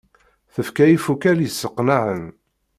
Tefka 0.53 0.85
ifukal 0.95 1.37
yesseqnaɛen. 1.41 2.23